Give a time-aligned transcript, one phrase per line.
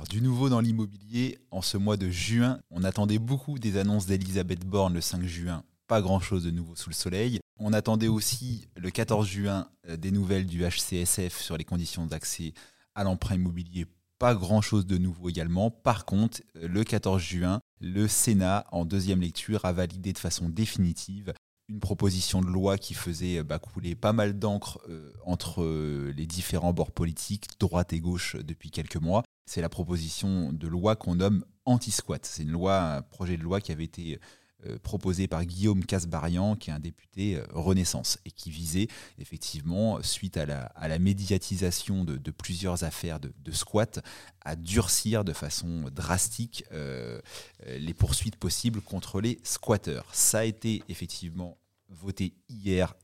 [0.00, 4.06] Alors, du nouveau dans l'immobilier, en ce mois de juin, on attendait beaucoup des annonces
[4.06, 5.62] d'Elisabeth Borne le 5 juin.
[5.88, 7.38] Pas grand-chose de nouveau sous le soleil.
[7.58, 12.54] On attendait aussi le 14 juin euh, des nouvelles du HCSF sur les conditions d'accès
[12.94, 13.84] à l'emprunt immobilier.
[14.18, 15.70] Pas grand-chose de nouveau également.
[15.70, 20.48] Par contre, euh, le 14 juin, le Sénat, en deuxième lecture, a validé de façon
[20.48, 21.34] définitive
[21.68, 25.62] une proposition de loi qui faisait bah, couler pas mal d'encre euh, entre
[26.16, 29.24] les différents bords politiques, droite et gauche, depuis quelques mois.
[29.50, 32.24] C'est la proposition de loi qu'on nomme anti-squat.
[32.24, 34.20] C'est une loi, un projet de loi qui avait été
[34.64, 38.86] euh, proposé par Guillaume Casbarian, qui est un député euh, Renaissance, et qui visait
[39.18, 43.98] effectivement, suite à la, médiatisation de, plusieurs affaires de, squat,
[44.40, 47.20] à durcir de façon drastique euh,
[47.66, 50.06] les poursuites possibles contre les squatteurs.
[50.12, 52.94] Ça a été effectivement voté hier,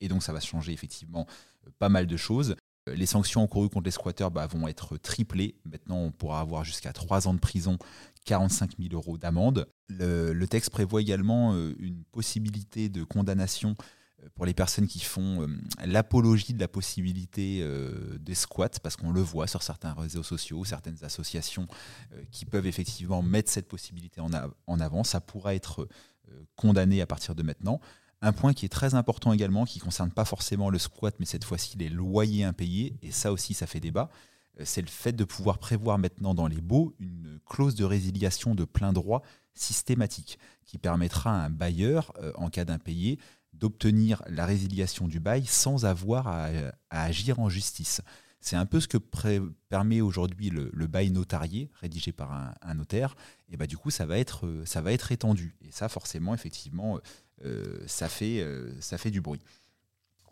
[0.00, 1.26] et donc ça va changer effectivement
[1.78, 2.56] pas mal de choses.
[2.86, 5.54] Les sanctions encourues contre les squatteurs bah, vont être triplées.
[5.64, 7.78] Maintenant, on pourra avoir jusqu'à 3 ans de prison
[8.24, 9.68] 45 000 euros d'amende.
[9.88, 13.76] Le, texte prévoit également euh, une possibilité de condamnation
[14.22, 15.46] euh, pour les personnes qui font euh,
[15.84, 17.64] l'apologie de la possibilité
[18.18, 21.66] des squats, parce qu'on le voit sur certains réseaux sociaux, certaines associations
[22.30, 25.04] qui peuvent effectivement mettre cette possibilité en avant.
[25.04, 25.88] Ça pourra être
[26.56, 27.80] condamné à partir de maintenant.
[28.24, 31.26] Un point qui est très important également, qui ne concerne pas forcément le squat, mais
[31.26, 34.10] cette fois-ci les loyers impayés, et ça aussi ça fait débat,
[34.60, 38.54] euh, c'est le fait de pouvoir prévoir maintenant dans les baux une clause de résiliation
[38.54, 39.22] de plein droit
[39.54, 43.18] systématique qui permettra à un bailleur, euh, en cas d'impayé,
[43.52, 46.48] d'obtenir la résiliation du bail sans avoir à,
[46.90, 48.00] agir en justice.
[48.40, 48.98] C'est un peu ce que
[49.68, 53.14] permet aujourd'hui le, bail notarié, rédigé par un, notaire.
[53.50, 55.54] Et bah, du coup, euh, ça va être étendu.
[55.60, 56.98] Et ça, forcément, effectivement,
[57.86, 58.46] ça, fait,
[58.80, 59.40] ça fait du bruit.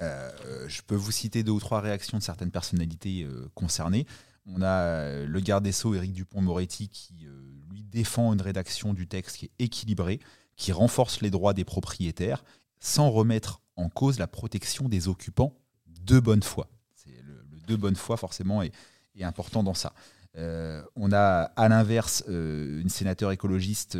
[0.00, 4.06] Euh, je peux vous citer deux ou trois réactions de certaines personnalités euh, concernées.
[4.46, 7.26] On a euh, le garde des Sceaux, Éric Dupont-Moretti, qui
[7.70, 10.20] lui défend une rédaction du texte qui est équilibrée,
[10.56, 12.44] qui renforce les droits des propriétaires,
[12.80, 16.68] sans remettre en cause la protection des occupants de bonne foi.
[17.06, 18.72] Le, le, de bonne foi, forcément, est,
[19.20, 19.94] important dans ça.
[20.36, 23.98] On a à l'inverse une sénateur écologiste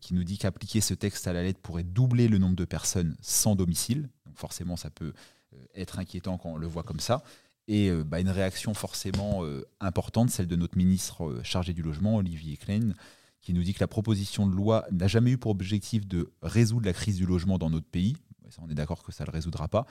[0.00, 3.16] qui nous dit qu'appliquer ce texte à la lettre pourrait doubler le nombre de personnes
[3.20, 4.08] sans domicile.
[4.34, 5.12] Forcément, ça peut
[5.54, 7.22] euh, être inquiétant quand on le voit comme ça.
[7.68, 12.16] Et euh, bah, une réaction forcément euh, importante, celle de notre ministre chargé du logement,
[12.16, 12.94] Olivier Klein,
[13.40, 16.86] qui nous dit que la proposition de loi n'a jamais eu pour objectif de résoudre
[16.86, 18.16] la crise du logement dans notre pays.
[18.58, 19.86] on est d'accord que ça ne le résoudra pas,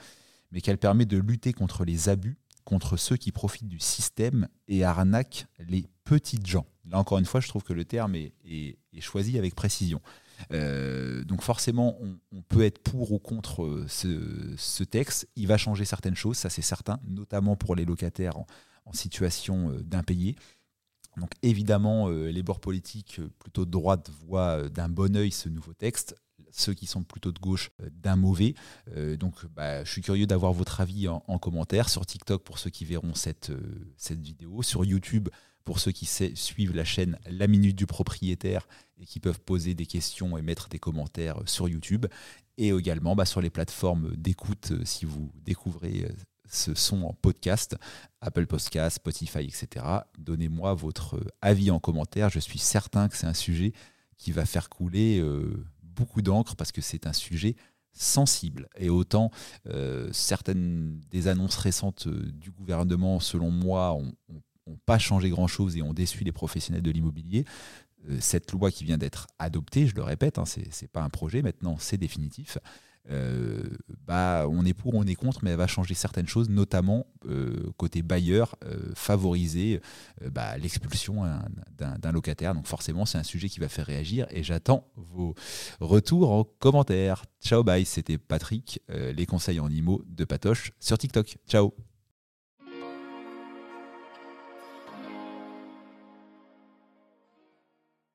[0.52, 4.84] mais qu'elle permet de lutter contre les abus, contre ceux qui profitent du système et
[4.84, 6.66] arnaquent les petites gens.
[6.88, 10.00] Là encore une fois, je trouve que le terme est choisi avec précision.
[10.52, 11.98] Euh, donc forcément,
[12.32, 15.28] on, peut être pour ou contre euh, ce, texte.
[15.36, 18.46] Il va changer certaines choses, ça c'est certain, notamment pour les locataires en,
[18.92, 20.36] situation euh, d'impayés.
[21.16, 26.16] Donc évidemment, les bords politiques plutôt de droite voient d'un bon oeil ce nouveau texte
[26.52, 28.54] ceux qui sont plutôt de gauche d'un mauvais.
[29.18, 32.84] donc bah, je suis curieux d'avoir votre avis en, commentaire sur TikTok pour ceux qui
[32.84, 33.52] verront cette,
[33.96, 35.28] cette vidéo, sur YouTube
[35.64, 38.66] pour ceux qui suivent la chaîne La Minute du Propriétaire
[39.00, 42.06] et qui peuvent poser des questions et mettre des commentaires sur YouTube.
[42.58, 46.12] Et également bah, sur les plateformes d'écoute euh, si vous découvrez euh,
[46.48, 47.76] ce son en podcast,
[48.20, 49.86] Apple Podcast, Spotify, etc.
[50.18, 52.28] Donnez-moi votre euh, avis en commentaire.
[52.28, 53.72] Je suis certain que c'est un sujet
[54.18, 55.20] qui va faire couler
[55.94, 57.56] beaucoup d'encre parce que c'est un sujet
[57.92, 58.68] sensible.
[58.78, 59.30] Et autant
[60.12, 64.14] certaines des annonces récentes du gouvernement, selon moi, ont
[64.66, 67.44] n'ont pas changé grand-chose et ont déçu les professionnels de l'immobilier.
[68.08, 71.08] Euh, cette loi qui vient d'être adoptée, je le répète, hein, ce n'est pas un
[71.08, 72.58] projet maintenant, c'est définitif.
[73.10, 73.62] Euh,
[74.06, 77.70] bah, on est pour, on est contre, mais elle va changer certaines choses, notamment euh,
[77.76, 78.56] côté bailleur,
[78.94, 79.80] favoriser
[80.30, 81.24] bah, l'expulsion
[81.78, 82.54] d'un locataire.
[82.54, 85.34] Donc forcément, c'est un sujet qui va faire réagir et j'attends vos
[85.80, 87.24] retours en commentaire.
[87.40, 91.36] Ciao, bye, c'était Patrick, les conseils en IMO de Patoche sur TikTok.
[91.48, 91.74] Ciao